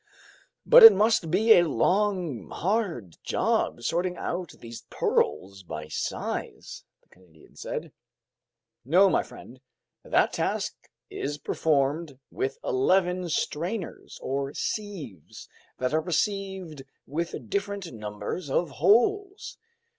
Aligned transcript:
"But 0.65 0.81
it 0.81 0.93
must 0.93 1.29
be 1.29 1.53
a 1.53 1.61
long, 1.67 2.49
hard 2.49 3.17
job, 3.21 3.83
sorting 3.83 4.17
out 4.17 4.55
these 4.57 4.81
pearls 4.89 5.61
by 5.61 5.89
size," 5.89 6.83
the 7.03 7.09
Canadian 7.09 7.55
said. 7.55 7.91
"No, 8.83 9.11
my 9.11 9.21
friend. 9.21 9.61
That 10.03 10.33
task 10.33 10.73
is 11.11 11.37
performed 11.37 12.17
with 12.31 12.57
eleven 12.63 13.29
strainers, 13.29 14.17
or 14.23 14.55
sieves, 14.55 15.47
that 15.77 15.93
are 15.93 16.01
pierced 16.01 16.81
with 17.05 17.47
different 17.51 17.93
numbers 17.93 18.49
of 18.49 18.71
holes. 18.81 19.59